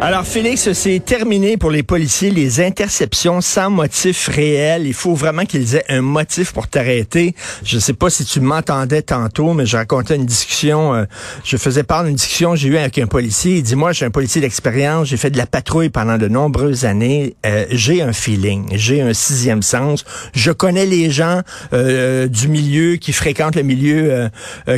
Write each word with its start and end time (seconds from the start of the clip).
Alors, 0.00 0.26
Félix, 0.26 0.70
c'est 0.72 1.02
terminé 1.02 1.56
pour 1.56 1.70
les 1.70 1.82
policiers, 1.82 2.30
les 2.30 2.60
interceptions 2.60 3.40
sans 3.40 3.70
motif 3.70 4.28
réel. 4.28 4.86
Il 4.86 4.92
faut 4.92 5.14
vraiment 5.14 5.46
qu'ils 5.46 5.76
aient 5.76 5.84
un 5.88 6.02
motif 6.02 6.52
pour 6.52 6.68
t'arrêter. 6.68 7.34
Je 7.64 7.76
ne 7.76 7.80
sais 7.80 7.94
pas 7.94 8.10
si 8.10 8.26
tu 8.26 8.40
m'entendais 8.40 9.00
tantôt, 9.00 9.54
mais 9.54 9.64
je 9.64 9.78
racontais 9.78 10.16
une 10.16 10.26
discussion, 10.26 10.92
euh, 10.92 11.04
je 11.42 11.56
faisais 11.56 11.84
part 11.84 12.04
d'une 12.04 12.16
discussion 12.16 12.50
que 12.50 12.56
j'ai 12.56 12.68
eue 12.68 12.76
avec 12.76 12.98
un 12.98 13.06
policier. 13.06 13.56
Il 13.56 13.62
dit, 13.62 13.76
moi, 13.76 13.92
j'ai 13.92 14.04
un 14.04 14.10
policier 14.10 14.42
d'expérience, 14.42 15.08
j'ai 15.08 15.16
fait 15.16 15.30
de 15.30 15.38
la 15.38 15.46
patrouille 15.46 15.88
pendant 15.88 16.18
de 16.18 16.28
nombreuses 16.28 16.84
années. 16.84 17.34
Euh, 17.46 17.64
j'ai 17.70 18.02
un 18.02 18.12
feeling, 18.12 18.66
j'ai 18.74 19.00
un 19.00 19.14
sixième 19.14 19.62
sens. 19.62 20.04
Je 20.34 20.50
connais 20.50 20.84
les 20.84 21.10
gens 21.10 21.40
euh, 21.72 22.28
du 22.28 22.48
milieu 22.48 22.96
qui 22.96 23.12
fréquentent 23.12 23.56
le 23.56 23.62
milieu 23.62 24.28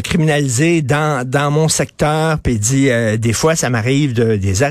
criminalisé 0.05 0.83
dans, 0.83 1.29
dans 1.29 1.51
mon 1.51 1.69
secteur. 1.69 2.39
Puis 2.39 2.55
il 2.55 2.61
dit, 2.61 2.91
des 3.19 3.33
fois, 3.33 3.57
ça 3.57 3.71
m'arrive 3.71 4.13
de, 4.13 4.37
de 4.37 4.47
les 4.47 4.63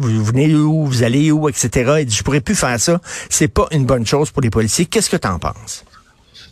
vous 0.00 0.24
venez 0.24 0.54
où, 0.54 0.86
vous 0.86 1.02
allez 1.02 1.30
où, 1.30 1.48
etc. 1.48 1.96
Il 2.00 2.06
dit, 2.06 2.16
je 2.16 2.22
pourrais 2.22 2.40
plus 2.40 2.54
faire 2.54 2.78
ça. 2.78 3.00
C'est 3.28 3.48
pas 3.48 3.66
une 3.70 3.86
bonne 3.86 4.06
chose 4.06 4.30
pour 4.30 4.42
les 4.42 4.50
policiers. 4.50 4.86
Qu'est-ce 4.86 5.10
que 5.10 5.16
tu 5.16 5.28
en 5.28 5.38
penses? 5.38 5.84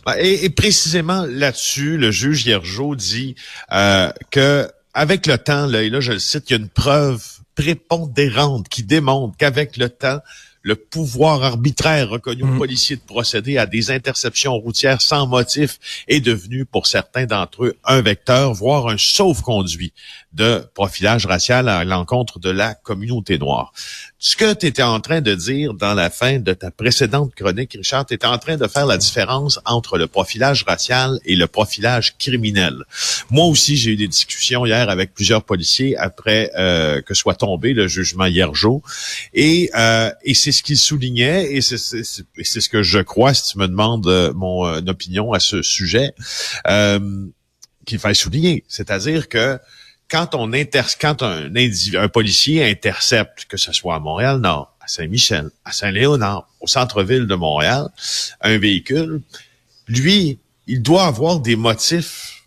Ben, 0.05 0.15
et, 0.17 0.49
précisément 0.49 1.25
là-dessus, 1.27 1.97
le 1.97 2.09
juge 2.09 2.45
Hiergeau 2.45 2.95
dit 2.95 3.35
euh, 3.71 4.11
que 4.31 4.67
avec 4.93 5.27
le 5.27 5.37
temps, 5.37 5.71
et 5.71 5.89
là 5.89 5.99
je 5.99 6.13
le 6.13 6.19
cite, 6.19 6.49
il 6.49 6.53
y 6.53 6.55
a 6.55 6.59
une 6.59 6.69
preuve 6.69 7.23
prépondérante 7.55 8.67
qui 8.67 8.83
démontre 8.83 9.37
qu'avec 9.37 9.77
le 9.77 9.89
temps, 9.89 10.19
le 10.63 10.75
pouvoir 10.75 11.43
arbitraire 11.43 12.09
reconnu 12.09 12.43
aux 12.43 12.47
mm. 12.47 12.57
policiers 12.57 12.95
de 12.95 13.01
procéder 13.01 13.57
à 13.57 13.65
des 13.65 13.91
interceptions 13.91 14.53
routières 14.53 15.01
sans 15.01 15.27
motif 15.27 15.79
est 16.07 16.19
devenu 16.19 16.65
pour 16.65 16.87
certains 16.87 17.25
d'entre 17.25 17.65
eux 17.65 17.77
un 17.83 18.01
vecteur, 18.01 18.53
voire 18.53 18.87
un 18.87 18.97
sauf-conduit 18.97 19.93
de 20.33 20.63
profilage 20.73 21.25
racial 21.25 21.67
à 21.67 21.83
l'encontre 21.83 22.39
de 22.39 22.49
la 22.49 22.73
communauté 22.73 23.37
noire. 23.37 23.73
Ce 24.17 24.37
que 24.37 24.53
tu 24.53 24.67
étais 24.67 24.83
en 24.83 24.99
train 24.99 25.19
de 25.19 25.33
dire 25.33 25.73
dans 25.73 25.93
la 25.93 26.09
fin 26.09 26.39
de 26.39 26.53
ta 26.53 26.71
précédente 26.71 27.33
chronique, 27.35 27.73
Richard, 27.73 28.05
tu 28.05 28.13
étais 28.13 28.27
en 28.27 28.37
train 28.37 28.55
de 28.55 28.67
faire 28.67 28.85
la 28.85 28.97
différence 28.97 29.59
entre 29.65 29.97
le 29.97 30.07
profilage 30.07 30.63
racial 30.63 31.19
et 31.25 31.35
le 31.35 31.47
profilage 31.47 32.15
criminel. 32.17 32.83
Moi 33.29 33.45
aussi, 33.45 33.75
j'ai 33.75 33.91
eu 33.91 33.95
des 33.95 34.07
discussions 34.07 34.65
hier 34.65 34.89
avec 34.89 35.13
plusieurs 35.13 35.43
policiers 35.43 35.97
après 35.97 36.51
euh, 36.55 37.01
que 37.01 37.13
soit 37.13 37.35
tombé 37.35 37.73
le 37.73 37.87
jugement 37.87 38.25
Hiergeau. 38.25 38.83
Et, 39.33 39.69
euh, 39.75 40.11
et 40.23 40.35
c'est 40.35 40.50
ce 40.51 40.63
qu'il 40.63 40.77
soulignait, 40.77 41.53
et 41.53 41.61
c'est 41.61 41.77
ce 41.77 42.69
que 42.69 42.83
je 42.83 42.99
crois, 42.99 43.33
si 43.33 43.51
tu 43.51 43.57
me 43.59 43.67
demandes 43.67 44.07
euh, 44.07 44.33
mon 44.33 44.65
opinion 44.87 45.33
à 45.33 45.39
ce 45.39 45.61
sujet, 45.61 46.13
qu'il 47.85 47.99
fallait 47.99 48.13
souligner. 48.13 48.63
C'est-à-dire 48.67 49.27
que 49.27 49.59
quand 50.09 50.35
on 50.35 50.53
inter 50.53 50.81
quand 50.99 51.23
un, 51.23 51.49
un 51.55 52.07
policier 52.09 52.69
intercepte, 52.69 53.45
que 53.45 53.57
ce 53.57 53.71
soit 53.71 53.95
à 53.95 53.99
Montréal-Nord, 53.99 54.75
à 54.81 54.87
Saint-Michel, 54.87 55.49
à 55.63 55.71
Saint-Léonard, 55.71 56.49
au 56.59 56.67
centre-ville 56.67 57.27
de 57.27 57.35
Montréal, 57.35 57.87
un 58.41 58.57
véhicule, 58.57 59.21
lui, 59.87 60.39
il 60.67 60.81
doit 60.81 61.05
avoir 61.05 61.39
des 61.39 61.55
motifs 61.55 62.40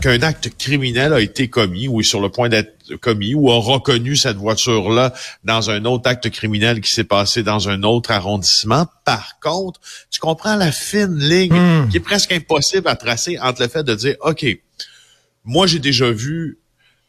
qu'un 0.00 0.22
acte 0.22 0.50
criminel 0.56 1.12
a 1.12 1.20
été 1.20 1.48
commis 1.48 1.88
ou 1.88 2.00
est 2.00 2.04
sur 2.04 2.20
le 2.20 2.28
point 2.28 2.48
d'être 2.48 2.96
commis 3.00 3.34
ou 3.34 3.50
a 3.50 3.56
reconnu 3.56 4.16
cette 4.16 4.36
voiture-là 4.36 5.12
dans 5.44 5.70
un 5.70 5.84
autre 5.84 6.08
acte 6.08 6.30
criminel 6.30 6.80
qui 6.80 6.90
s'est 6.90 7.04
passé 7.04 7.42
dans 7.42 7.68
un 7.68 7.82
autre 7.82 8.10
arrondissement. 8.10 8.86
Par 9.04 9.38
contre, 9.40 9.80
tu 10.10 10.20
comprends 10.20 10.56
la 10.56 10.72
fine 10.72 11.18
ligne 11.18 11.52
hmm. 11.52 11.88
qui 11.88 11.96
est 11.96 12.00
presque 12.00 12.32
impossible 12.32 12.88
à 12.88 12.96
tracer 12.96 13.38
entre 13.40 13.62
le 13.62 13.68
fait 13.68 13.84
de 13.84 13.94
dire, 13.94 14.16
OK, 14.20 14.46
moi 15.44 15.66
j'ai 15.66 15.78
déjà 15.78 16.10
vu 16.10 16.58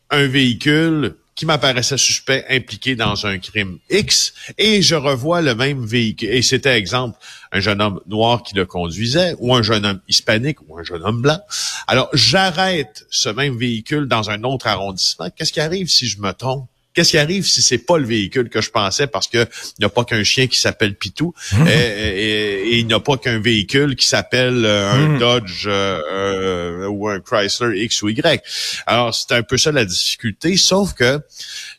un 0.10 0.28
véhicule 0.28 1.16
qui 1.38 1.46
m'apparaissait 1.46 1.98
suspect 1.98 2.44
impliqué 2.50 2.96
dans 2.96 3.28
un 3.28 3.38
crime 3.38 3.78
X 3.92 4.34
et 4.58 4.82
je 4.82 4.96
revois 4.96 5.42
le 5.42 5.54
même 5.54 5.86
véhicule. 5.86 6.30
Et 6.30 6.42
c'était 6.42 6.76
exemple 6.76 7.18
un 7.52 7.60
jeune 7.60 7.80
homme 7.80 8.02
noir 8.08 8.42
qui 8.42 8.56
le 8.56 8.66
conduisait 8.66 9.36
ou 9.38 9.54
un 9.54 9.62
jeune 9.62 9.86
homme 9.86 10.02
hispanique 10.10 10.58
ou 10.68 10.78
un 10.80 10.84
jeune 10.84 11.04
homme 11.04 11.22
blanc. 11.22 11.40
Alors 11.86 12.10
j'arrête 12.12 13.06
ce 13.12 13.30
même 13.30 13.56
véhicule 13.56 14.08
dans 14.08 14.32
un 14.32 14.44
autre 14.44 14.66
arrondissement. 14.66 15.30
Qu'est-ce 15.30 15.54
qui 15.54 15.62
arrive 15.62 15.88
si 15.88 16.08
je 16.08 16.20
me 16.20 16.34
trompe? 16.34 16.68
Qu'est-ce 16.98 17.12
qui 17.12 17.20
arrive 17.20 17.46
si 17.46 17.62
c'est 17.62 17.78
pas 17.78 18.00
le 18.00 18.08
véhicule 18.08 18.50
que 18.50 18.60
je 18.60 18.72
pensais 18.72 19.06
parce 19.06 19.28
que 19.28 19.48
n'y 19.78 19.86
a 19.86 19.90
pas 19.90 20.04
qu'un 20.04 20.24
chien 20.24 20.48
qui 20.48 20.60
s'appelle 20.60 20.96
Pitou? 20.96 21.36
Mmh. 21.54 21.68
et, 21.68 22.57
il 22.72 22.88
n'y 22.88 22.94
a 22.94 23.00
pas 23.00 23.18
qu'un 23.18 23.40
véhicule 23.40 23.96
qui 23.96 24.08
s'appelle 24.08 24.66
euh, 24.66 24.92
un 24.92 25.10
mmh. 25.10 25.20
Dodge 25.20 25.66
euh, 25.68 26.02
euh, 26.12 26.88
ou 26.88 27.08
un 27.08 27.20
Chrysler 27.20 27.84
X 27.84 28.02
ou 28.02 28.10
Y. 28.10 28.42
Alors 28.86 29.14
c'est 29.14 29.34
un 29.34 29.44
peu 29.44 29.58
ça 29.58 29.72
la 29.72 29.86
difficulté, 29.86 30.58
sauf 30.58 30.94
que 30.94 31.22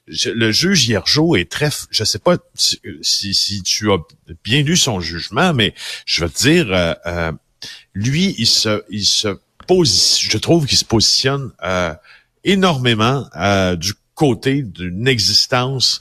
le 0.07 0.53
juge 0.53 0.89
Hiergeau 0.89 1.37
est 1.37 1.51
très, 1.51 1.71
je 1.91 2.05
sais 2.05 2.19
pas 2.19 2.37
si, 2.55 3.35
si, 3.35 3.63
tu 3.63 3.91
as 3.93 3.99
bien 4.43 4.63
lu 4.63 4.77
son 4.77 5.01
jugement, 5.01 5.53
mais 5.53 5.75
je 6.07 6.25
veux 6.25 6.31
te 6.31 6.39
dire, 6.39 6.97
lui 7.93 8.35
il 8.39 8.47
se, 8.47 8.83
il 8.89 9.05
se 9.05 9.39
pose, 9.67 10.19
je 10.19 10.39
trouve 10.39 10.67
qu'il 10.67 10.79
se 10.79 10.85
positionne 10.85 11.53
énormément 12.43 13.29
du 13.77 13.93
côté 14.15 14.63
d'une 14.63 15.07
existence 15.07 16.01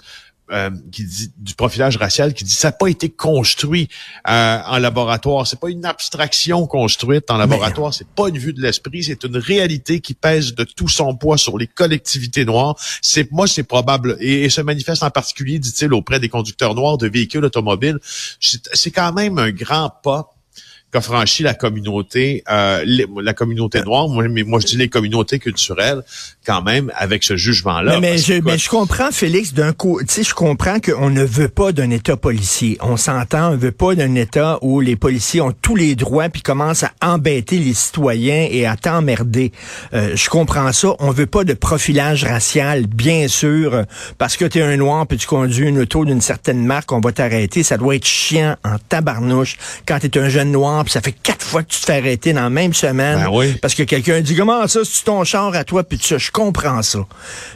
euh, 0.51 0.69
qui 0.91 1.03
dit 1.03 1.31
du 1.37 1.55
profilage 1.55 1.97
racial 1.97 2.33
qui 2.33 2.43
dit 2.43 2.53
ça 2.53 2.69
n'a 2.69 2.71
pas 2.71 2.87
été 2.87 3.09
construit 3.09 3.89
euh, 4.29 4.59
en 4.65 4.77
laboratoire, 4.77 5.45
c'est 5.45 5.59
pas 5.59 5.69
une 5.69 5.85
abstraction 5.85 6.67
construite 6.67 7.29
en 7.29 7.37
laboratoire, 7.37 7.93
c'est 7.93 8.07
pas 8.07 8.29
une 8.29 8.37
vue 8.37 8.53
de 8.53 8.61
l'esprit, 8.61 9.03
c'est 9.03 9.23
une 9.23 9.37
réalité 9.37 9.99
qui 9.99 10.13
pèse 10.13 10.55
de 10.55 10.63
tout 10.63 10.87
son 10.87 11.15
poids 11.15 11.37
sur 11.37 11.57
les 11.57 11.67
collectivités 11.67 12.45
noires. 12.45 12.75
C'est 13.01 13.31
moi 13.31 13.47
c'est 13.47 13.63
probable 13.63 14.17
et, 14.19 14.45
et, 14.45 14.49
se 14.49 14.61
manifeste 14.61 15.03
en 15.03 15.09
particulier 15.09 15.59
dit-il 15.59 15.93
auprès 15.93 16.19
des 16.19 16.29
conducteurs 16.29 16.75
noirs 16.75 16.97
de 16.97 17.07
véhicules 17.07 17.43
automobiles. 17.43 17.99
C'est 18.39 18.91
quand 18.91 19.13
même 19.13 19.37
un 19.39 19.51
grand 19.51 19.89
pas 20.01 20.36
qu'a 20.91 21.01
franchi 21.01 21.43
la 21.43 21.53
communauté, 21.53 22.43
euh, 22.49 22.83
la 23.21 23.33
communauté 23.33 23.81
noire, 23.81 24.07
moi, 24.07 24.27
mais 24.29 24.43
moi 24.43 24.59
je 24.61 24.67
dis 24.67 24.77
les 24.77 24.87
communautés 24.87 25.37
culturelles, 25.37 26.01
quand 26.45 26.61
même, 26.61 26.91
avec 26.95 27.23
ce 27.23 27.35
jugement-là. 27.35 27.99
Mais, 27.99 28.17
je, 28.17 28.35
mais 28.35 28.57
je 28.57 28.69
comprends, 28.69 29.11
Félix, 29.11 29.53
d'un 29.53 29.73
coup, 29.73 29.99
tu 29.99 30.05
sais, 30.07 30.23
je 30.23 30.33
comprends 30.33 30.79
qu'on 30.79 31.09
ne 31.09 31.23
veut 31.23 31.49
pas 31.49 31.73
d'un 31.73 31.89
État 31.89 32.15
policier. 32.15 32.77
On 32.81 32.95
s'entend, 32.95 33.51
on 33.51 33.57
veut 33.57 33.73
pas 33.73 33.95
d'un 33.95 34.15
État 34.15 34.59
où 34.61 34.79
les 34.79 34.95
policiers 34.95 35.41
ont 35.41 35.51
tous 35.51 35.75
les 35.75 35.95
droits 35.95 36.29
puis 36.29 36.41
commencent 36.41 36.83
à 36.83 36.91
embêter 37.01 37.57
les 37.57 37.73
citoyens 37.73 38.47
et 38.49 38.65
à 38.65 38.77
t'emmerder. 38.77 39.51
Euh, 39.93 40.15
je 40.15 40.29
comprends 40.29 40.71
ça. 40.71 40.95
On 40.99 41.11
veut 41.11 41.25
pas 41.25 41.43
de 41.43 41.53
profilage 41.53 42.23
racial, 42.23 42.87
bien 42.87 43.27
sûr, 43.27 43.83
parce 44.17 44.37
que 44.37 44.45
tu 44.45 44.59
es 44.59 44.61
un 44.61 44.77
noir 44.77 45.05
puis 45.05 45.17
tu 45.17 45.27
conduis 45.27 45.67
une 45.67 45.79
auto 45.79 46.05
d'une 46.05 46.21
certaine 46.21 46.65
marque, 46.65 46.93
on 46.93 47.01
va 47.01 47.11
t'arrêter. 47.11 47.63
Ça 47.63 47.75
doit 47.75 47.95
être 47.95 48.05
chiant 48.05 48.55
en 48.63 48.77
tabarnouche 48.87 49.57
quand 49.85 49.99
tu 49.99 50.07
es 50.07 50.17
un 50.17 50.29
jeune 50.29 50.51
noir 50.51 50.76
puis 50.83 50.91
ça 50.91 51.01
fait 51.01 51.11
quatre 51.11 51.45
fois 51.45 51.63
que 51.63 51.71
tu 51.71 51.79
te 51.79 51.85
fais 51.85 51.97
arrêter 51.97 52.33
dans 52.33 52.43
la 52.43 52.49
même 52.49 52.73
semaine. 52.73 53.19
Ben 53.23 53.55
parce 53.61 53.75
que 53.75 53.83
quelqu'un 53.83 54.21
dit 54.21 54.35
comment 54.35 54.67
ça, 54.67 54.81
c'est 54.83 55.03
ton 55.03 55.23
char 55.23 55.53
à 55.55 55.63
toi, 55.63 55.83
puis 55.83 55.99
ça, 56.01 56.17
je 56.17 56.31
comprends 56.31 56.81
ça. 56.81 56.99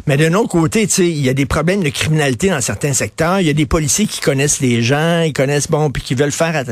Mais 0.07 0.17
d'un 0.17 0.33
autre 0.33 0.49
côté, 0.49 0.87
tu 0.87 0.93
sais, 0.93 1.09
il 1.09 1.21
y 1.21 1.29
a 1.29 1.33
des 1.33 1.45
problèmes 1.45 1.83
de 1.83 1.89
criminalité 1.89 2.49
dans 2.49 2.61
certains 2.61 2.93
secteurs. 2.93 3.39
Il 3.39 3.47
y 3.47 3.49
a 3.49 3.53
des 3.53 3.65
policiers 3.65 4.05
qui 4.05 4.21
connaissent 4.21 4.59
les 4.59 4.81
gens, 4.81 5.21
ils 5.21 5.33
connaissent 5.33 5.69
bon, 5.69 5.89
puis 5.91 6.03
qui 6.03 6.15
veulent 6.15 6.31
faire. 6.31 6.63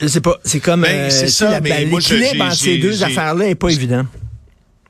Je 0.00 0.06
sais 0.06 0.20
pas, 0.20 0.38
c'est 0.44 0.60
comme 0.60 0.82
ben, 0.82 0.88
euh, 0.88 1.10
c'est 1.10 1.28
ça, 1.28 1.60
mais 1.60 1.84
l'équilibre 1.84 2.44
entre 2.44 2.54
ces 2.54 2.78
deux 2.78 3.02
affaires-là 3.02 3.48
est 3.48 3.56
pas 3.56 3.70
évident. 3.70 4.04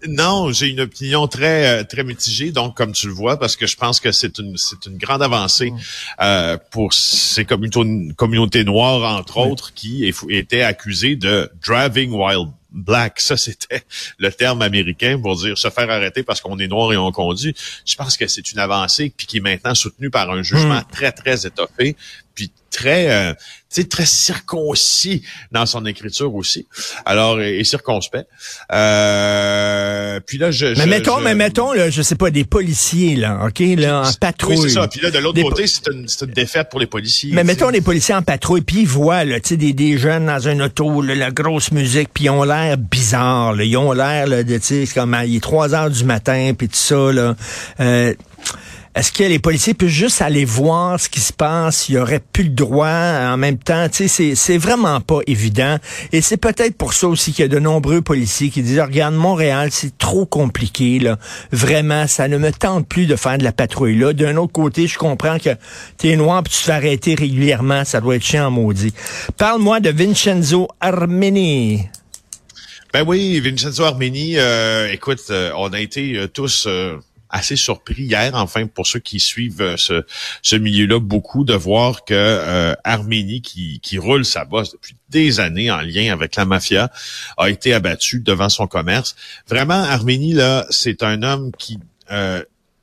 Non, 0.06 0.52
j'ai 0.52 0.68
une 0.68 0.80
opinion 0.80 1.26
très 1.26 1.80
euh, 1.80 1.84
très 1.84 2.04
mitigée, 2.04 2.52
donc 2.52 2.76
comme 2.76 2.92
tu 2.92 3.08
le 3.08 3.12
vois, 3.12 3.38
parce 3.38 3.56
que 3.56 3.66
je 3.66 3.76
pense 3.76 3.98
que 3.98 4.12
c'est 4.12 4.38
une 4.38 4.56
c'est 4.56 4.86
une 4.86 4.96
grande 4.96 5.22
avancée 5.22 5.72
euh, 6.20 6.56
pour 6.70 6.92
ces 6.92 7.44
communautés, 7.44 8.14
communautés 8.14 8.64
noires 8.64 9.18
entre 9.18 9.38
autres 9.38 9.74
qui 9.74 10.12
étaient 10.28 10.62
accusées 10.62 11.16
de 11.16 11.50
driving 11.66 12.12
while 12.12 12.46
black. 12.70 13.20
Ça, 13.20 13.36
c'était 13.36 13.82
le 14.18 14.30
terme 14.30 14.62
américain 14.62 15.18
pour 15.20 15.36
dire 15.36 15.56
se 15.56 15.70
faire 15.70 15.90
arrêter 15.90 16.22
parce 16.22 16.40
qu'on 16.40 16.58
est 16.58 16.68
noir 16.68 16.92
et 16.92 16.96
on 16.96 17.12
conduit. 17.12 17.54
Je 17.84 17.96
pense 17.96 18.16
que 18.16 18.26
c'est 18.26 18.52
une 18.52 18.58
avancée 18.58 19.12
puis 19.16 19.26
qui 19.26 19.38
est 19.38 19.40
maintenant 19.40 19.74
soutenue 19.74 20.10
par 20.10 20.30
un 20.30 20.42
jugement 20.42 20.80
hmm. 20.80 20.92
très, 20.92 21.12
très 21.12 21.46
étoffé 21.46 21.96
puis 22.34 22.52
très, 22.70 23.10
euh, 23.10 23.34
très 23.90 24.06
circoncis 24.06 25.22
dans 25.50 25.66
son 25.66 25.84
écriture 25.86 26.32
aussi. 26.34 26.68
Alors, 27.04 27.40
et, 27.40 27.64
circonspect. 27.64 28.28
Euh, 28.72 30.20
puis 30.24 30.38
là, 30.38 30.52
je... 30.52 30.66
Mais 30.78 30.86
mettons, 30.86 31.20
mais 31.20 31.34
mettons, 31.34 31.72
là, 31.72 31.90
je 31.90 32.00
sais 32.00 32.14
pas, 32.14 32.30
des 32.30 32.44
policiers, 32.44 33.16
là, 33.16 33.44
OK, 33.44 33.60
là, 33.76 34.02
en 34.02 34.12
patrouille. 34.12 34.56
Oui, 34.56 34.68
c'est 34.68 34.74
ça. 34.74 34.86
Puis 34.86 35.00
là, 35.00 35.10
de 35.10 35.18
l'autre 35.18 35.42
côté, 35.42 35.66
c'est 35.66 35.88
une, 35.88 36.06
une, 36.06 36.32
défaite 36.32 36.68
pour 36.70 36.78
les 36.78 36.86
policiers. 36.86 37.32
Mais 37.32 37.42
mettons 37.42 37.70
les 37.70 37.80
policiers 37.80 38.14
en 38.14 38.22
patrouille, 38.22 38.60
puis 38.60 38.80
ils 38.80 38.86
voient, 38.86 39.24
là, 39.24 39.40
tu 39.40 39.48
sais, 39.48 39.56
des, 39.56 39.72
des 39.72 39.98
jeunes 39.98 40.26
dans 40.26 40.46
un 40.46 40.60
auto, 40.60 41.02
la 41.02 41.30
grosse 41.32 41.72
musique, 41.72 42.10
puis 42.14 42.24
ils 42.24 42.30
ont 42.30 42.44
l'air 42.66 42.78
bizarres, 42.78 43.54
là. 43.54 43.64
Ils 43.64 43.76
ont 43.76 43.92
l'air, 43.92 44.28
de, 44.28 44.42
tu 44.58 44.86
sais, 44.86 44.88
comme, 44.94 45.16
il 45.26 45.36
est 45.36 45.40
3 45.40 45.74
heures 45.74 45.90
du 45.90 46.04
matin, 46.04 46.52
puis 46.56 46.68
tout 46.68 46.76
ça. 46.76 46.94
Euh, 47.80 48.14
est-ce 48.98 49.12
que 49.12 49.22
les 49.22 49.38
policiers 49.38 49.74
peuvent 49.74 49.88
juste 49.88 50.22
aller 50.22 50.44
voir 50.44 50.98
ce 50.98 51.08
qui 51.08 51.20
se 51.20 51.32
passe? 51.32 51.88
Il 51.88 51.94
y 51.94 51.98
aurait 51.98 52.18
plus 52.20 52.42
le 52.42 52.50
droit 52.50 52.88
en 52.88 53.36
même 53.36 53.56
temps. 53.56 53.88
Tu 53.88 54.08
sais, 54.08 54.34
c'est 54.34 54.58
vraiment 54.58 55.00
pas 55.00 55.20
évident. 55.28 55.76
Et 56.10 56.20
c'est 56.20 56.36
peut-être 56.36 56.76
pour 56.76 56.94
ça 56.94 57.06
aussi 57.06 57.32
qu'il 57.32 57.44
y 57.44 57.46
a 57.46 57.48
de 57.48 57.60
nombreux 57.60 58.02
policiers 58.02 58.50
qui 58.50 58.60
disent, 58.60 58.80
regarde, 58.80 59.14
Montréal, 59.14 59.68
c'est 59.70 59.96
trop 59.98 60.26
compliqué. 60.26 61.00
Vraiment, 61.52 62.08
ça 62.08 62.26
ne 62.26 62.38
me 62.38 62.50
tente 62.50 62.88
plus 62.88 63.06
de 63.06 63.14
faire 63.14 63.38
de 63.38 63.44
la 63.44 63.52
patrouille 63.52 63.96
là. 63.96 64.12
D'un 64.12 64.36
autre 64.36 64.52
côté, 64.52 64.88
je 64.88 64.98
comprends 64.98 65.38
que 65.38 65.50
t'es 65.96 66.16
noir 66.16 66.42
puis 66.42 66.52
tu 66.52 66.58
te 66.58 66.64
fais 66.64 66.72
arrêter 66.72 67.14
régulièrement. 67.14 67.84
Ça 67.84 68.00
doit 68.00 68.16
être 68.16 68.24
chiant 68.24 68.50
maudit. 68.50 68.92
Parle-moi 69.36 69.78
de 69.78 69.90
Vincenzo 69.90 70.66
Armeni. 70.80 71.88
Ben 72.98 73.04
oui, 73.06 73.38
Vincenzo 73.38 73.84
Armeni, 73.84 74.38
euh, 74.38 74.92
écoute, 74.92 75.20
euh, 75.30 75.52
on 75.56 75.72
a 75.72 75.78
été 75.78 76.16
euh, 76.16 76.26
tous 76.26 76.66
assez 77.30 77.54
surpris 77.54 78.02
hier, 78.02 78.32
enfin, 78.34 78.66
pour 78.66 78.88
ceux 78.88 78.98
qui 78.98 79.20
suivent 79.20 79.76
ce, 79.76 80.04
ce 80.42 80.56
milieu-là, 80.56 80.98
beaucoup 80.98 81.44
de 81.44 81.54
voir 81.54 82.04
que 82.04 82.74
Arménie, 82.82 83.40
qui, 83.40 83.78
qui 83.84 83.98
roule 83.98 84.24
sa 84.24 84.44
bosse 84.44 84.72
depuis 84.72 84.96
des 85.10 85.38
années 85.38 85.70
en 85.70 85.80
lien 85.80 86.12
avec 86.12 86.34
la 86.34 86.44
mafia, 86.44 86.90
a 87.36 87.48
été 87.50 87.72
abattu 87.72 88.18
devant 88.18 88.48
son 88.48 88.66
commerce. 88.66 89.14
Vraiment, 89.46 89.74
Arménie, 89.80 90.32
là, 90.32 90.66
c'est 90.70 91.04
un 91.04 91.22
homme 91.22 91.52
qui 91.56 91.78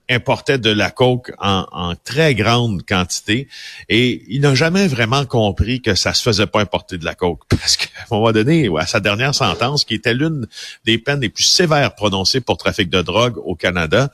importait 0.10 0.58
de 0.58 0.70
la 0.70 0.92
coke 0.92 1.34
en, 1.40 1.94
très 2.04 2.36
grande 2.36 2.86
quantité. 2.86 3.48
Et 3.90 4.24
il 4.28 4.42
n'a 4.42 4.56
jamais 4.56 4.88
vraiment 4.88 5.26
compris 5.26 5.82
que 5.82 5.96
ça 5.96 6.14
se 6.14 6.22
faisait 6.22 6.48
pas 6.48 6.62
importer 6.62 6.98
de 6.98 7.06
la 7.06 7.16
coke. 7.16 7.42
Parce 7.50 7.78
qu'à 7.78 7.88
un 8.10 8.16
moment 8.16 8.32
donné, 8.32 8.70
à 8.78 8.86
sa 8.86 9.00
dernière 9.00 9.34
sentence, 9.34 9.86
qui 9.86 9.96
était 9.96 10.14
l'une 10.14 10.48
des 10.86 10.98
peines 10.98 11.22
les 11.22 11.30
plus 11.30 11.44
sévères 11.44 11.96
prononcées 11.96 12.42
pour 12.42 12.58
trafic 12.58 12.90
de 12.90 13.02
drogue 13.02 13.38
au 13.38 13.56
Canada, 13.56 14.12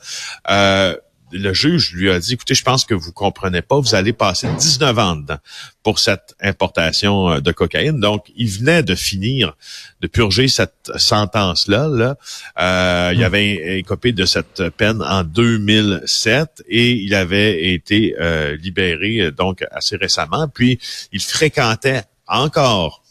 euh, 0.50 0.96
le 1.32 1.52
juge 1.52 1.92
lui 1.92 2.10
a 2.10 2.18
dit, 2.18 2.34
écoutez, 2.34 2.54
je 2.54 2.62
pense 2.62 2.84
que 2.84 2.94
vous 2.94 3.12
comprenez 3.12 3.62
pas, 3.62 3.78
vous 3.78 3.94
allez 3.94 4.12
passer 4.12 4.48
19 4.58 4.98
ans 4.98 5.16
dedans 5.16 5.38
pour 5.82 5.98
cette 5.98 6.34
importation 6.40 7.30
euh, 7.30 7.40
de 7.40 7.52
cocaïne. 7.52 7.98
Donc, 7.98 8.30
il 8.36 8.48
venait 8.48 8.82
de 8.82 8.94
finir 8.94 9.56
de 10.00 10.06
purger 10.06 10.48
cette 10.48 10.92
sentence-là. 10.96 11.88
Là. 11.88 12.16
Euh, 12.58 13.12
Il 13.14 13.20
hmm. 13.20 13.24
avait 13.24 13.78
écopé 13.78 14.12
de 14.12 14.24
cette 14.24 14.68
peine 14.70 15.02
en 15.02 15.24
2007 15.24 16.64
et 16.68 16.92
il 16.92 17.14
avait 17.14 17.72
été 17.72 18.14
euh, 18.20 18.56
libéré 18.56 19.30
donc 19.32 19.64
assez 19.70 19.96
récemment. 19.96 20.48
Puis, 20.48 20.78
il 21.12 21.20
fréquentait 21.20 22.02
encore 22.26 23.01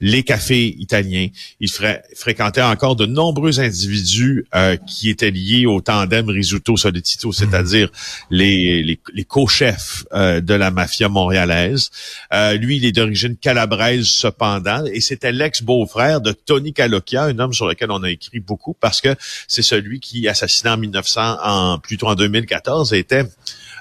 les 0.00 0.22
cafés 0.22 0.76
italiens. 0.78 1.28
Il 1.60 1.68
fréquentait 2.16 2.62
encore 2.62 2.96
de 2.96 3.06
nombreux 3.06 3.60
individus 3.60 4.46
euh, 4.54 4.76
qui 4.76 5.10
étaient 5.10 5.30
liés 5.30 5.66
au 5.66 5.80
tandem 5.80 6.28
Risuto 6.28 6.76
Solitito, 6.76 7.32
c'est-à-dire 7.32 7.90
les, 8.30 8.82
les, 8.82 9.00
les 9.12 9.24
co-chefs 9.24 10.04
euh, 10.12 10.40
de 10.40 10.54
la 10.54 10.70
mafia 10.70 11.08
montréalaise. 11.08 11.90
Euh, 12.32 12.54
lui, 12.54 12.76
il 12.76 12.84
est 12.84 12.92
d'origine 12.92 13.36
calabraise 13.36 14.06
cependant, 14.06 14.84
et 14.86 15.00
c'était 15.00 15.32
l'ex-beau-frère 15.32 16.20
de 16.20 16.32
Tony 16.32 16.72
Calocchia, 16.72 17.24
un 17.24 17.38
homme 17.38 17.52
sur 17.52 17.66
lequel 17.66 17.90
on 17.90 18.02
a 18.02 18.10
écrit 18.10 18.40
beaucoup 18.40 18.76
parce 18.80 19.00
que 19.00 19.14
c'est 19.48 19.62
celui 19.62 20.00
qui, 20.00 20.28
assassiné 20.28 20.70
en 20.70 20.76
1900, 20.76 21.38
en 21.42 21.78
plutôt 21.78 22.08
en 22.08 22.14
2014, 22.14 22.92
était 22.94 23.24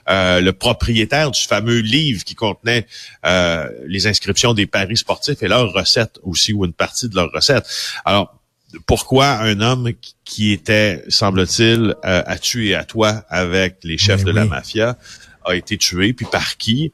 euh, 0.10 0.42
le 0.42 0.54
propriétaire 0.54 1.32
du 1.32 1.42
fameux 1.42 1.80
livre 1.80 2.24
qui 2.24 2.36
contenait 2.36 2.88
euh, 3.26 3.70
les 3.88 4.08
inscriptions 4.08 4.54
des 4.54 4.66
paris 4.66 4.98
sportifs 4.98 5.44
et 5.44 5.48
leurs 5.48 5.72
recettes 5.72 6.20
aussi, 6.24 6.54
ou 6.54 6.66
une 6.66 6.74
partie 6.74 7.10
de 7.10 7.16
leurs 7.16 7.32
recettes. 7.32 7.68
Alors, 8.06 8.36
pourquoi 8.86 9.28
un 9.28 9.62
homme 9.62 9.92
qui 10.26 10.52
était, 10.52 11.04
semble-t-il, 11.10 11.96
euh, 12.06 12.24
à 12.26 12.38
tuer 12.38 12.76
à 12.76 12.84
toi 12.84 13.24
avec 13.30 13.78
les 13.84 13.98
chefs 13.98 14.24
de 14.24 14.32
la 14.32 14.46
mafia 14.46 14.98
a 15.46 15.56
été 15.56 15.78
tué, 15.78 16.14
puis 16.14 16.28
par 16.32 16.58
qui? 16.58 16.92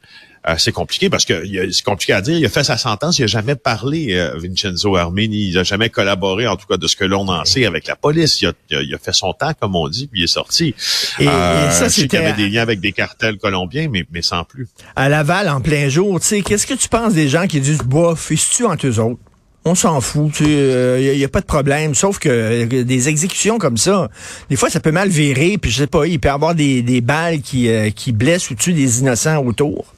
Euh, 0.47 0.55
c'est 0.57 0.71
compliqué 0.71 1.09
parce 1.09 1.25
que 1.25 1.43
c'est 1.71 1.83
compliqué 1.83 2.13
à 2.13 2.21
dire. 2.21 2.37
Il 2.37 2.45
a 2.45 2.49
fait 2.49 2.63
sa 2.63 2.77
sentence, 2.77 3.17
il 3.17 3.23
a 3.23 3.27
jamais 3.27 3.55
parlé, 3.55 4.13
euh, 4.13 4.37
Vincenzo 4.37 4.95
Armeni. 4.95 5.49
Il 5.49 5.57
a 5.57 5.63
jamais 5.63 5.89
collaboré, 5.89 6.47
en 6.47 6.55
tout 6.55 6.67
cas 6.67 6.77
de 6.77 6.87
ce 6.87 6.95
que 6.95 7.03
l'on 7.03 7.27
en 7.27 7.45
sait, 7.45 7.65
avec 7.65 7.87
la 7.87 7.95
police. 7.95 8.41
Il 8.41 8.47
a, 8.47 8.53
il 8.69 8.93
a, 8.93 8.97
fait 8.99 9.13
son 9.13 9.33
temps, 9.33 9.53
comme 9.59 9.75
on 9.75 9.87
dit, 9.87 10.07
puis 10.07 10.21
il 10.21 10.23
est 10.25 10.27
sorti. 10.27 10.75
Et, 11.19 11.27
euh, 11.27 11.71
ça, 11.71 11.89
c'était... 11.89 12.17
Il 12.17 12.23
y 12.23 12.25
avait 12.25 12.33
des 12.33 12.49
liens 12.49 12.61
avec 12.61 12.79
des 12.79 12.91
cartels 12.91 13.37
colombiens, 13.37 13.87
mais, 13.89 14.05
mais 14.11 14.21
sans 14.21 14.43
plus. 14.43 14.67
À 14.95 15.09
Laval, 15.09 15.49
en 15.49 15.61
plein 15.61 15.89
jour, 15.89 16.19
tu 16.19 16.27
sais, 16.27 16.41
qu'est-ce 16.41 16.67
que 16.67 16.75
tu 16.75 16.89
penses 16.89 17.13
des 17.13 17.27
gens 17.27 17.47
qui 17.47 17.59
disent, 17.59 17.81
bof, 17.81 18.27
ils 18.29 18.37
se 18.37 18.55
tuent 18.55 18.65
entre 18.65 18.87
eux 18.87 18.99
autres? 18.99 19.19
on 19.67 19.73
s'en 19.73 19.99
fout, 19.99 20.41
il 20.41 20.45
n'y 20.45 20.53
euh, 20.53 21.25
a, 21.25 21.27
pas 21.27 21.41
de 21.41 21.47
problème. 21.47 21.95
Sauf 21.95 22.19
que 22.19 22.65
des 22.65 23.09
exécutions 23.09 23.57
comme 23.57 23.77
ça, 23.77 24.11
des 24.47 24.57
fois, 24.57 24.69
ça 24.69 24.79
peut 24.79 24.91
mal 24.91 25.09
virer, 25.09 25.57
puis 25.57 25.71
je 25.71 25.77
sais 25.77 25.87
pas, 25.87 26.05
il 26.05 26.19
peut 26.19 26.27
y 26.27 26.31
avoir 26.31 26.53
des, 26.53 26.83
des 26.83 27.01
balles 27.01 27.41
qui, 27.41 27.67
qui 27.95 28.11
blessent 28.11 28.51
ou 28.51 28.53
tuent 28.53 28.73
des 28.73 28.99
innocents 28.99 29.43
autour. 29.43 29.94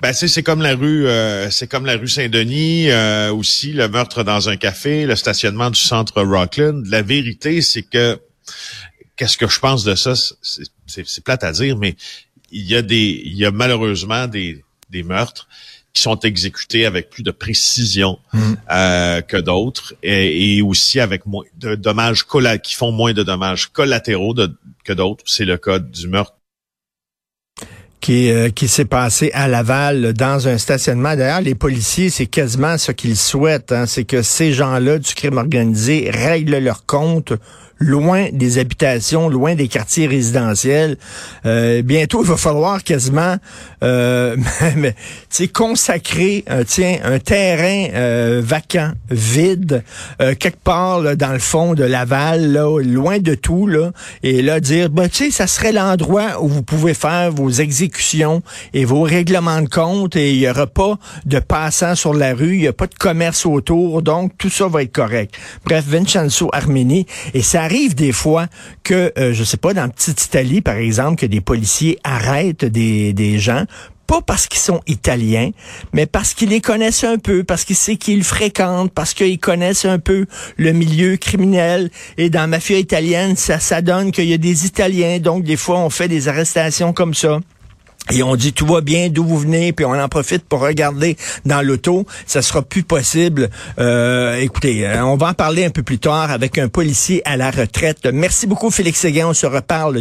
Ben 0.00 0.12
c'est 0.12 0.42
comme 0.42 0.62
la 0.62 0.74
rue 0.74 1.06
euh, 1.06 1.50
c'est 1.50 1.66
comme 1.66 1.86
la 1.86 1.96
rue 1.96 2.08
Saint-Denis 2.08 2.90
euh, 2.90 3.32
aussi 3.32 3.72
le 3.72 3.88
meurtre 3.88 4.22
dans 4.22 4.48
un 4.48 4.56
café, 4.56 5.06
le 5.06 5.16
stationnement 5.16 5.70
du 5.70 5.80
centre 5.80 6.22
Rockland. 6.22 6.84
La 6.86 7.02
vérité 7.02 7.62
c'est 7.62 7.82
que 7.82 8.18
qu'est-ce 9.16 9.38
que 9.38 9.48
je 9.48 9.58
pense 9.58 9.84
de 9.84 9.94
ça? 9.94 10.14
C'est 10.86 11.24
plate 11.24 11.44
à 11.44 11.52
dire 11.52 11.76
mais 11.76 11.96
il 12.50 12.66
y 12.66 12.76
a 12.76 12.82
des 12.82 13.22
il 13.24 13.36
y 13.36 13.44
a 13.44 13.50
malheureusement 13.50 14.26
des 14.26 14.64
des 14.90 15.02
meurtres 15.02 15.48
qui 15.92 16.02
sont 16.02 16.18
exécutés 16.20 16.86
avec 16.86 17.10
plus 17.10 17.22
de 17.22 17.30
précision 17.30 18.18
mmh. 18.32 18.52
euh, 18.70 19.20
que 19.22 19.36
d'autres 19.36 19.94
et, 20.02 20.62
aussi 20.62 21.00
avec 21.00 21.26
moins 21.26 21.44
de 21.58 21.74
dommages 21.74 22.24
qui 22.62 22.74
font 22.74 22.92
moins 22.92 23.12
de 23.12 23.22
dommages 23.22 23.66
collatéraux 23.66 24.34
que 24.84 24.92
d'autres. 24.92 25.24
C'est 25.26 25.44
le 25.44 25.58
cas 25.58 25.78
du 25.78 26.08
meurtre 26.08 26.34
qui, 28.00 28.30
euh, 28.30 28.50
qui 28.50 28.68
s'est 28.68 28.84
passé 28.84 29.30
à 29.34 29.48
Laval 29.48 30.12
dans 30.14 30.48
un 30.48 30.58
stationnement. 30.58 31.16
D'ailleurs, 31.16 31.40
les 31.40 31.54
policiers, 31.54 32.10
c'est 32.10 32.26
quasiment 32.26 32.78
ce 32.78 32.92
qu'ils 32.92 33.16
souhaitent, 33.16 33.72
hein, 33.72 33.86
c'est 33.86 34.04
que 34.04 34.22
ces 34.22 34.52
gens-là 34.52 34.98
du 34.98 35.14
crime 35.14 35.36
organisé 35.38 36.10
règlent 36.10 36.58
leur 36.58 36.86
compte 36.86 37.32
loin 37.80 38.28
des 38.32 38.58
habitations, 38.58 39.28
loin 39.28 39.54
des 39.54 39.66
quartiers 39.66 40.06
résidentiels. 40.06 40.96
Euh, 41.46 41.82
bientôt, 41.82 42.22
il 42.22 42.28
va 42.28 42.36
falloir 42.36 42.84
quasiment 42.84 43.36
euh, 43.82 44.36
consacrer 45.54 46.44
euh, 46.50 46.62
tiens, 46.66 46.98
un 47.02 47.18
terrain 47.18 47.88
euh, 47.94 48.42
vacant, 48.44 48.92
vide, 49.10 49.82
euh, 50.20 50.34
quelque 50.34 50.62
part 50.62 51.00
là, 51.00 51.16
dans 51.16 51.32
le 51.32 51.38
fond 51.38 51.74
de 51.74 51.84
Laval, 51.84 52.52
là, 52.52 52.80
loin 52.82 53.18
de 53.18 53.34
tout, 53.34 53.66
là, 53.66 53.92
et 54.22 54.42
là 54.42 54.60
dire, 54.60 54.90
ben, 54.90 55.08
tu 55.08 55.30
ça 55.30 55.46
serait 55.46 55.72
l'endroit 55.72 56.42
où 56.42 56.48
vous 56.48 56.62
pouvez 56.62 56.94
faire 56.94 57.32
vos 57.32 57.50
exécutions 57.50 58.42
et 58.74 58.84
vos 58.84 59.02
règlements 59.02 59.62
de 59.62 59.68
compte 59.68 60.16
et 60.16 60.32
il 60.32 60.40
n'y 60.40 60.48
aura 60.48 60.66
pas 60.66 60.98
de 61.24 61.38
passants 61.38 61.94
sur 61.94 62.12
la 62.12 62.34
rue, 62.34 62.54
il 62.54 62.60
n'y 62.60 62.68
a 62.68 62.72
pas 62.72 62.86
de 62.86 62.94
commerce 62.94 63.46
autour, 63.46 64.02
donc 64.02 64.32
tout 64.36 64.50
ça 64.50 64.68
va 64.68 64.82
être 64.82 64.92
correct. 64.92 65.34
Bref, 65.64 65.84
Vincenzo 65.86 66.50
Armini, 66.52 67.06
et 67.32 67.42
ça 67.42 67.69
arrive 67.70 67.94
des 67.94 68.10
fois 68.10 68.48
que, 68.82 69.12
euh, 69.16 69.32
je 69.32 69.44
sais 69.44 69.56
pas, 69.56 69.72
dans 69.72 69.88
Petite 69.88 70.24
Italie, 70.24 70.60
par 70.60 70.76
exemple, 70.76 71.20
que 71.20 71.26
des 71.26 71.40
policiers 71.40 71.98
arrêtent 72.02 72.64
des, 72.64 73.12
des 73.12 73.38
gens 73.38 73.64
pas 74.08 74.22
parce 74.22 74.48
qu'ils 74.48 74.58
sont 74.58 74.80
italiens, 74.88 75.50
mais 75.92 76.04
parce 76.04 76.34
qu'ils 76.34 76.48
les 76.48 76.60
connaissent 76.60 77.04
un 77.04 77.18
peu, 77.18 77.44
parce 77.44 77.64
qu'ils 77.64 77.76
savent 77.76 77.94
qu'ils 77.94 78.24
fréquentent, 78.24 78.90
parce 78.92 79.14
qu'ils 79.14 79.38
connaissent 79.38 79.84
un 79.84 80.00
peu 80.00 80.26
le 80.56 80.72
milieu 80.72 81.16
criminel. 81.16 81.90
Et 82.18 82.28
dans 82.28 82.40
la 82.40 82.46
mafia 82.48 82.76
italienne, 82.78 83.36
ça, 83.36 83.60
ça 83.60 83.82
donne 83.82 84.10
qu'il 84.10 84.24
y 84.24 84.34
a 84.34 84.36
des 84.36 84.66
Italiens, 84.66 85.20
donc 85.20 85.44
des 85.44 85.56
fois 85.56 85.78
on 85.78 85.90
fait 85.90 86.08
des 86.08 86.26
arrestations 86.26 86.92
comme 86.92 87.14
ça. 87.14 87.38
Et 88.12 88.22
on 88.22 88.36
dit 88.36 88.52
tout 88.52 88.66
va 88.66 88.80
bien, 88.80 89.08
d'où 89.08 89.24
vous 89.24 89.38
venez, 89.38 89.72
puis 89.72 89.84
on 89.84 89.92
en 89.92 90.08
profite 90.08 90.44
pour 90.44 90.60
regarder 90.60 91.16
dans 91.44 91.62
l'auto. 91.62 92.06
Ça 92.26 92.42
sera 92.42 92.62
plus 92.62 92.82
possible. 92.82 93.50
Euh, 93.78 94.36
écoutez, 94.36 94.86
euh, 94.86 95.04
on 95.04 95.16
va 95.16 95.28
en 95.28 95.34
parler 95.34 95.64
un 95.64 95.70
peu 95.70 95.82
plus 95.82 95.98
tard 95.98 96.30
avec 96.30 96.58
un 96.58 96.68
policier 96.68 97.22
à 97.24 97.36
la 97.36 97.50
retraite. 97.50 98.08
Merci 98.12 98.46
beaucoup, 98.46 98.70
Félix 98.70 99.00
Séguin. 99.00 99.28
On 99.28 99.34
se 99.34 99.46
reparle. 99.46 99.98